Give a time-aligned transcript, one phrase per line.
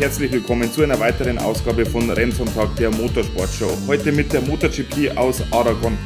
[0.00, 3.70] herzlich willkommen zu einer weiteren Ausgabe von Rennsonntag der Motorsportshow.
[3.86, 5.98] Heute mit der MotoGP aus Aragon.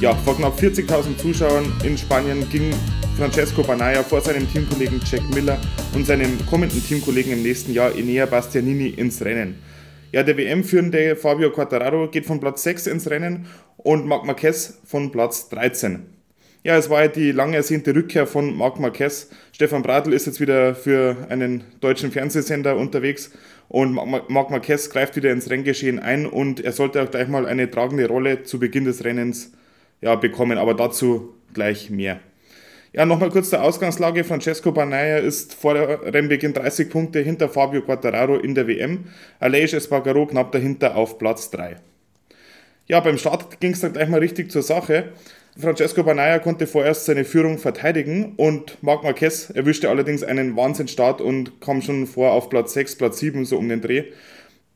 [0.00, 2.72] Ja, vor knapp 40.000 Zuschauern in Spanien ging
[3.18, 5.60] Francesco Banaya vor seinem Teamkollegen Jack Miller
[5.94, 9.58] und seinem kommenden Teamkollegen im nächsten Jahr Enea Bastianini ins Rennen.
[10.12, 13.44] Ja, der WM-führende Fabio Quartararo geht von Platz 6 ins Rennen
[13.76, 16.06] und Marc Marquez von Platz 13.
[16.64, 19.30] Ja, es war ja die lang ersehnte Rückkehr von Marc Marquez.
[19.50, 23.32] Stefan Bradl ist jetzt wieder für einen deutschen Fernsehsender unterwegs
[23.68, 27.68] und Marc Marquez greift wieder ins Renngeschehen ein und er sollte auch gleich mal eine
[27.68, 29.52] tragende Rolle zu Beginn des Rennens
[30.00, 32.20] ja, bekommen, aber dazu gleich mehr.
[32.92, 34.22] Ja, nochmal kurz zur Ausgangslage.
[34.22, 39.06] Francesco Banaya ist vor Rennbeginn 30 Punkte hinter Fabio Quartararo in der WM.
[39.40, 41.76] Aleix Espargaro knapp dahinter auf Platz 3.
[42.86, 45.12] Ja, beim Start ging es dann gleich mal richtig zur Sache.
[45.58, 51.60] Francesco Banaya konnte vorerst seine Führung verteidigen und Marc Marquez erwischte allerdings einen Wahnsinnsstart und
[51.60, 54.04] kam schon vor auf Platz 6, Platz 7 so um den Dreh.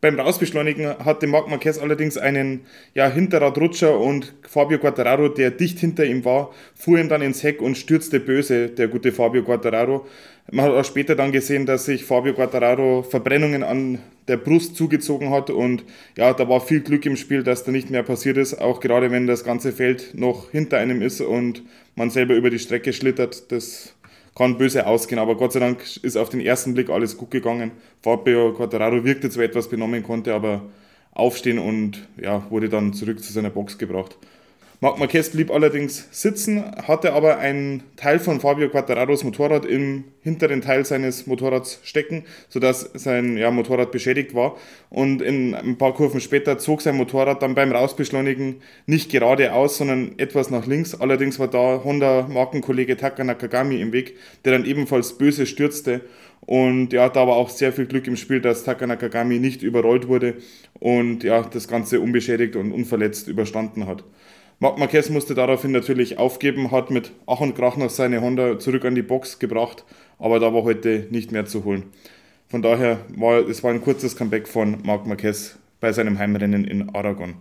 [0.02, 6.04] Beim Rausbeschleunigen hatte Marc Marquez allerdings einen ja, Hinterradrutscher und Fabio Quattararo, der dicht hinter
[6.04, 10.06] ihm war, fuhr ihm dann ins Heck und stürzte böse, der gute Fabio Quattararo.
[10.52, 15.30] Man hat auch später dann gesehen, dass sich Fabio Quattararo Verbrennungen an der Brust zugezogen
[15.30, 15.84] hat und
[16.16, 19.10] ja, da war viel Glück im Spiel, dass da nicht mehr passiert ist, auch gerade
[19.10, 21.62] wenn das ganze Feld noch hinter einem ist und
[21.94, 23.50] man selber über die Strecke schlittert.
[23.50, 23.95] Das
[24.36, 27.72] kann böse ausgehen, aber Gott sei Dank ist auf den ersten Blick alles gut gegangen.
[28.02, 30.66] Fabio Quattararo wirkte zwar etwas benommen, konnte aber
[31.12, 34.18] aufstehen und ja, wurde dann zurück zu seiner Box gebracht.
[34.80, 40.60] Marc Marquez blieb allerdings sitzen, hatte aber einen Teil von Fabio Quattararos Motorrad im hinteren
[40.60, 44.56] Teil seines Motorrads stecken, sodass sein ja, Motorrad beschädigt war.
[44.90, 50.18] Und in ein paar Kurven später zog sein Motorrad dann beim Rausbeschleunigen nicht geradeaus, sondern
[50.18, 50.94] etwas nach links.
[50.94, 56.02] Allerdings war da Honda-Markenkollege Taka Nakagami im Weg, der dann ebenfalls böse stürzte.
[56.40, 60.06] Und ja, da war auch sehr viel Glück im Spiel, dass Taka Nakagami nicht überrollt
[60.06, 60.34] wurde
[60.78, 64.04] und ja, das Ganze unbeschädigt und unverletzt überstanden hat.
[64.58, 68.86] Marc Marquez musste daraufhin natürlich aufgeben, hat mit Ach und Krach noch seine Honda zurück
[68.86, 69.84] an die Box gebracht,
[70.18, 71.82] aber da war heute nicht mehr zu holen.
[72.48, 76.88] Von daher war es war ein kurzes Comeback von Marc Marquez bei seinem Heimrennen in
[76.94, 77.34] Aragon.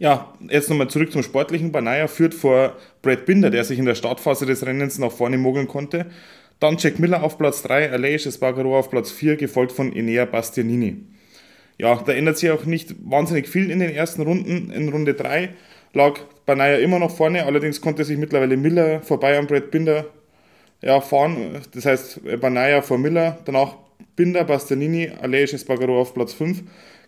[0.00, 1.70] Ja, jetzt nochmal zurück zum Sportlichen.
[1.70, 5.68] Banaya führt vor Brad Binder, der sich in der Startphase des Rennens nach vorne mogeln
[5.68, 6.06] konnte.
[6.58, 11.06] Dann Jack Miller auf Platz 3, Aleix Espargaro auf Platz 4, gefolgt von Enea Bastianini
[11.80, 14.70] ja, da ändert sich auch nicht wahnsinnig viel in den ersten Runden.
[14.70, 15.48] In Runde 3
[15.94, 20.04] lag Banaya immer noch vorne, allerdings konnte sich mittlerweile Miller vorbei am Brett Binder
[20.82, 21.60] ja, fahren.
[21.72, 23.76] Das heißt, Banaya vor Miller, danach
[24.14, 26.62] Binder, Bastianini, Aleix Espargaro auf Platz 5.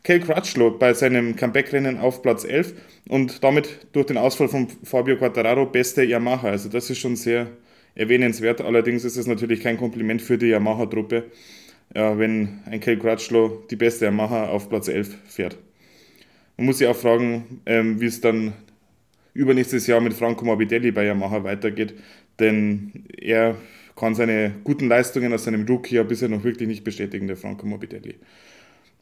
[0.04, 2.72] Kel Crutchlow bei seinem Comeback-Rennen auf Platz 11
[3.08, 6.48] und damit durch den Ausfall von Fabio Quattararo beste Yamaha.
[6.48, 7.48] Also das ist schon sehr
[7.94, 8.62] erwähnenswert.
[8.62, 11.24] Allerdings ist es natürlich kein Kompliment für die Yamaha-Truppe
[11.94, 15.58] ja, wenn ein Kel Crutchlow die beste Yamaha auf Platz 11 fährt.
[16.56, 18.52] Man muss sich auch fragen, ähm, wie es dann
[19.34, 21.94] übernächstes Jahr mit Franco Morbidelli bei Yamaha weitergeht,
[22.38, 23.56] denn er
[23.96, 27.66] kann seine guten Leistungen aus seinem Rookie ja bisher noch wirklich nicht bestätigen, der Franco
[27.66, 28.16] Morbidelli.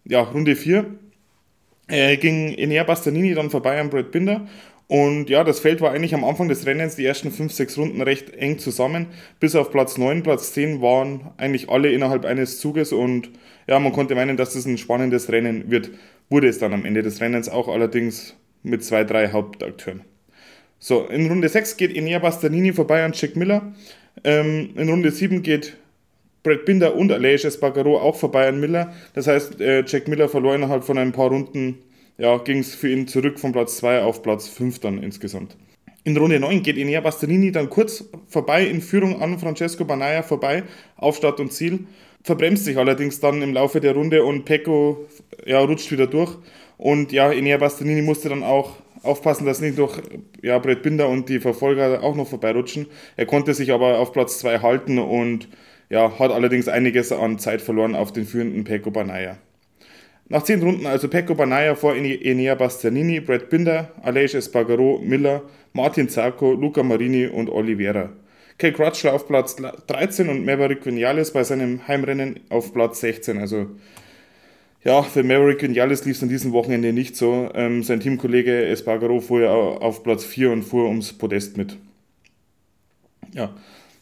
[0.05, 0.87] Ja, Runde 4
[1.89, 4.47] äh, ging Enea Bastianini dann vorbei an Brad Binder
[4.91, 8.03] und ja, das Feld war eigentlich am Anfang des Rennens die ersten 5, 6 Runden
[8.03, 9.07] recht eng zusammen.
[9.39, 13.31] Bis auf Platz 9, Platz 10 waren eigentlich alle innerhalb eines Zuges und
[13.69, 15.93] ja, man konnte meinen, dass das ein spannendes Rennen wird.
[16.29, 18.35] Wurde es dann am Ende des Rennens auch allerdings
[18.65, 20.01] mit zwei, drei Hauptakteuren.
[20.81, 23.73] So, in Runde 6 geht Enea Bastianini vorbei an Jack Miller.
[24.25, 25.77] Ähm, in Runde 7 geht
[26.43, 28.93] Brad Binder und Aleix Espargaro auch vorbei an Miller.
[29.15, 31.79] Das heißt, äh, Jack Miller verlor innerhalb von ein paar Runden
[32.21, 35.57] ja, ging es für ihn zurück von Platz 2 auf Platz 5 dann insgesamt.
[36.05, 40.65] In Runde 9 geht Enea Bastianini dann kurz vorbei in Führung an Francesco Banaya vorbei
[40.97, 41.87] auf Start und Ziel,
[42.23, 45.07] verbremst sich allerdings dann im Laufe der Runde und Pecco
[45.47, 46.37] ja, rutscht wieder durch.
[46.77, 49.99] Und ja, Enea Bastianini musste dann auch aufpassen, dass nicht noch
[50.43, 52.87] ja, Brett Binder und die Verfolger auch noch vorbeirutschen.
[53.17, 55.49] Er konnte sich aber auf Platz 2 halten und
[55.89, 59.39] ja, hat allerdings einiges an Zeit verloren auf den führenden Pecco Banaya.
[60.31, 65.43] Nach zehn Runden also Pecco Banaya vor Enea Bastianini, Brad Binder, Aleix Espargaro, Miller,
[65.73, 68.11] Martin Zarco, Luca Marini und Oliveira.
[68.57, 73.39] Kay Crutchler auf Platz 13 und Maverick Vinales bei seinem Heimrennen auf Platz 16.
[73.39, 73.71] Also
[74.85, 77.51] ja, für Maverick Vinales lief es an diesem Wochenende nicht so.
[77.55, 81.77] Ähm, sein Teamkollege Espargaro fuhr ja auf Platz 4 und fuhr ums Podest mit.
[83.33, 83.53] Ja.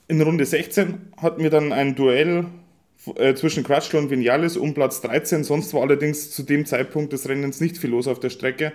[0.09, 2.45] In Runde 16 hatten wir dann ein Duell
[3.17, 5.45] äh, zwischen Crutchlow und Vinales um Platz 13.
[5.45, 8.73] Sonst war allerdings zu dem Zeitpunkt des Rennens nicht viel los auf der Strecke.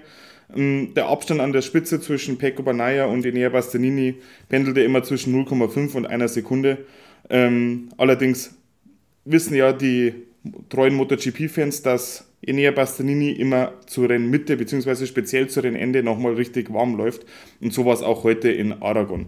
[0.55, 4.15] Ähm, der Abstand an der Spitze zwischen Pecco Banaya und Enea Bastianini
[4.49, 6.85] pendelte immer zwischen 0,5 und einer Sekunde.
[7.29, 8.55] Ähm, allerdings
[9.25, 10.13] wissen ja die
[10.69, 15.05] treuen MotoGP-Fans, dass Enea Bastianini immer zur Rennmitte bzw.
[15.05, 17.25] speziell zu Rennende nochmal richtig warm läuft.
[17.61, 19.27] Und so war es auch heute in Aragon.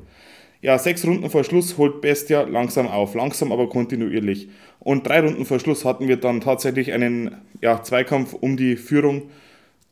[0.66, 4.50] Ja, sechs Runden vor Schluss holt Bestia langsam auf, langsam aber kontinuierlich.
[4.80, 9.30] Und drei Runden vor Schluss hatten wir dann tatsächlich einen ja, Zweikampf um die Führung.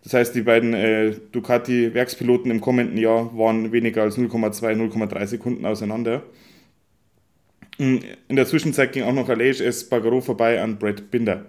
[0.03, 5.63] Das heißt, die beiden äh, Ducati-Werkspiloten im kommenden Jahr waren weniger als 0,2, 0,3 Sekunden
[5.67, 6.23] auseinander.
[7.77, 11.45] In der Zwischenzeit ging auch noch Aleix Espargaro vorbei an Brad Binder.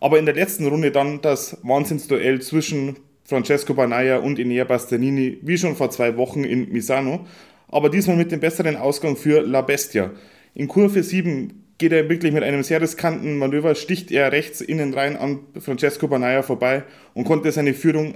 [0.00, 5.58] Aber in der letzten Runde dann das Wahnsinnsduell zwischen Francesco Banaya und Inea Bastianini, wie
[5.58, 7.26] schon vor zwei Wochen in Misano,
[7.72, 10.12] aber diesmal mit dem besseren Ausgang für La Bestia.
[10.54, 14.94] In Kurve 7 geht er wirklich mit einem sehr riskanten Manöver, sticht er rechts innen
[14.94, 16.84] rein an Francesco Banaya vorbei
[17.14, 18.14] und konnte seine Führung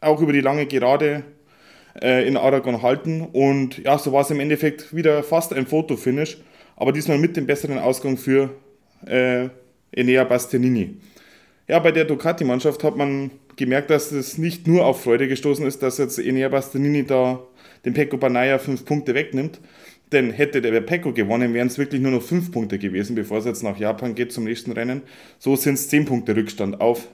[0.00, 1.24] auch über die lange Gerade
[2.00, 3.22] äh, in Aragon halten.
[3.32, 6.38] Und ja, so war es im Endeffekt wieder fast ein Fotofinish
[6.78, 8.50] aber diesmal mit dem besseren Ausgang für
[9.04, 9.48] äh,
[9.90, 10.96] Enea Bastianini.
[11.66, 15.82] Ja, bei der Ducati-Mannschaft hat man gemerkt, dass es nicht nur auf Freude gestoßen ist,
[15.82, 17.40] dass jetzt Enea Bastianini da
[17.88, 19.60] den Pecco Banaya fünf Punkte wegnimmt.
[20.12, 23.44] Denn hätte der Pecco gewonnen, wären es wirklich nur noch fünf Punkte gewesen, bevor es
[23.44, 25.02] jetzt nach Japan geht zum nächsten Rennen.
[25.38, 27.08] So sind es zehn Punkte Rückstand auf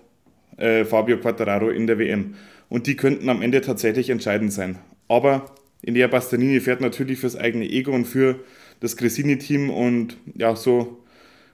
[0.56, 2.35] äh, Fabio Quattararo in der WM.
[2.69, 4.79] Und die könnten am Ende tatsächlich entscheidend sein.
[5.09, 5.47] Aber
[5.82, 8.41] Enea Bastianini fährt natürlich fürs eigene Ego und für
[8.81, 11.03] das Gresini-Team und ja, so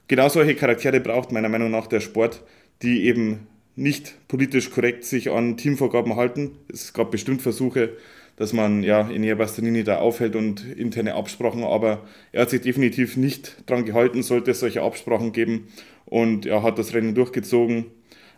[0.07, 2.43] genau solche Charaktere braucht meiner Meinung nach der Sport,
[2.81, 6.51] die eben nicht politisch korrekt sich an Teamvorgaben halten.
[6.71, 7.97] Es gab bestimmt Versuche,
[8.41, 12.01] dass man ja Enea Bastianini da aufhält und interne Absprachen, aber
[12.31, 15.67] er hat sich definitiv nicht dran gehalten, sollte es solche Absprachen geben
[16.05, 17.85] und er hat das Rennen durchgezogen,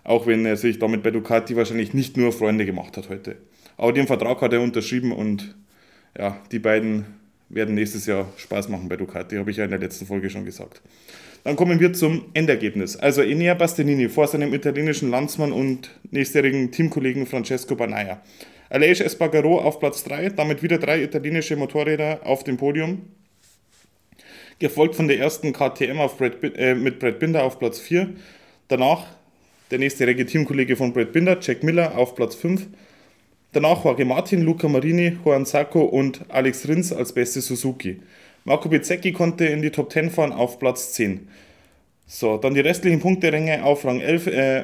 [0.04, 3.38] auch wenn er sich damit bei Ducati wahrscheinlich nicht nur Freunde gemacht hat heute.
[3.78, 5.56] Aber den Vertrag hat er unterschrieben und
[6.20, 7.06] ja, die beiden
[7.48, 10.44] werden nächstes Jahr Spaß machen bei Ducati, habe ich ja in der letzten Folge schon
[10.44, 10.82] gesagt.
[11.46, 12.98] Dann kommen wir zum Endergebnis.
[12.98, 18.22] Also Enea Bastianini vor seinem italienischen Landsmann und nächstjährigen Teamkollegen Francesco Banaya.
[18.74, 23.04] Aleix Espargaro auf Platz 3, damit wieder drei italienische Motorräder auf dem Podium.
[24.58, 28.10] Gefolgt von der ersten KTM Brad, äh, mit Brad Binder auf Platz 4.
[28.70, 29.06] Danach
[29.70, 32.66] der nächstjährige Teamkollege von Brad Binder, Jack Miller, auf Platz 5.
[33.52, 38.02] Danach Jorge Martin, Luca Marini, Juan Sacco und Alex Rins als beste Suzuki.
[38.44, 41.28] Marco Bezzecchi konnte in die Top 10 fahren auf Platz 10.
[42.08, 44.28] So, dann die restlichen Punkteränge auf Rang 11.
[44.28, 44.64] Äh,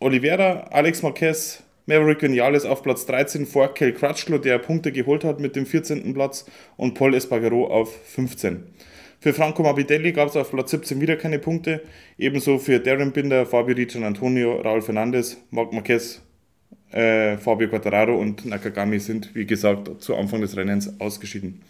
[0.00, 5.40] Oliveira, Alex Marquez, Maverick Vinales auf Platz 13 vor Kel Crutchlow, der Punkte geholt hat
[5.40, 6.14] mit dem 14.
[6.14, 6.46] Platz
[6.76, 8.62] und Paul Espargaro auf 15.
[9.20, 11.82] Für Franco Morbidelli gab es auf Platz 17 wieder keine Punkte.
[12.18, 16.22] Ebenso für Darren Binder, Fabio Di Antonio, Raul Fernandez, Marc Marquez
[16.92, 21.60] äh, Fabio Quattararo und Nakagami sind, wie gesagt, zu Anfang des Rennens ausgeschieden.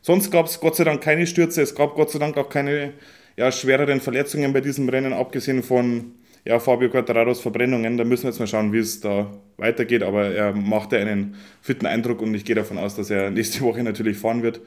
[0.00, 2.94] Sonst gab es Gott sei Dank keine Stürze, es gab Gott sei Dank auch keine
[3.36, 6.12] ja, schwereren Verletzungen bei diesem Rennen, abgesehen von
[6.44, 7.96] ja, Fabio Quattararos Verbrennungen.
[7.96, 11.86] Da müssen wir jetzt mal schauen, wie es da weitergeht, aber er machte einen fitten
[11.86, 14.60] Eindruck und ich gehe davon aus, dass er nächste Woche natürlich fahren wird.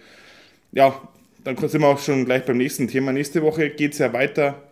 [0.72, 1.00] Ja,
[1.44, 3.12] dann sind wir auch schon gleich beim nächsten Thema.
[3.12, 4.64] Nächste Woche geht es ja weiter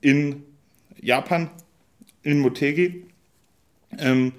[0.00, 0.42] in
[1.00, 1.50] Japan,
[2.22, 3.06] in Motegi.
[3.98, 4.32] Ähm,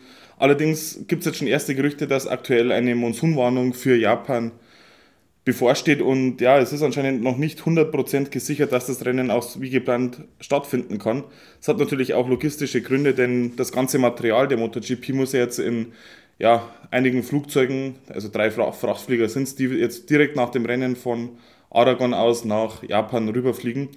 [0.44, 4.51] Allerdings gibt es jetzt schon erste Gerüchte, dass aktuell eine Monsunwarnung für Japan
[5.45, 9.69] bevorsteht und ja, es ist anscheinend noch nicht 100% gesichert, dass das Rennen auch wie
[9.69, 11.25] geplant stattfinden kann.
[11.59, 15.59] Es hat natürlich auch logistische Gründe, denn das ganze Material der MotoGP muss ja jetzt
[15.59, 15.93] in
[16.39, 21.38] ja, einigen Flugzeugen, also drei Frachtflieger sind es, die jetzt direkt nach dem Rennen von
[21.69, 23.89] Aragon aus nach Japan rüberfliegen.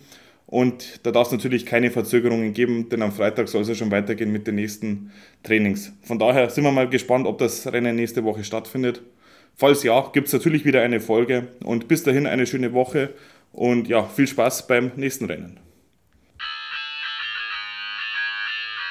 [0.47, 3.91] Und da darf es natürlich keine Verzögerungen geben, denn am Freitag soll es ja schon
[3.91, 5.11] weitergehen mit den nächsten
[5.43, 5.93] Trainings.
[6.03, 9.03] Von daher sind wir mal gespannt, ob das Rennen nächste Woche stattfindet.
[9.57, 11.49] Falls ja, gibt es natürlich wieder eine Folge.
[11.65, 13.15] Und bis dahin eine schöne Woche
[13.53, 15.59] und ja, viel Spaß beim nächsten Rennen.